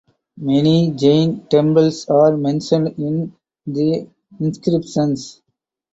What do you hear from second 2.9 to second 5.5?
in the inscriptions.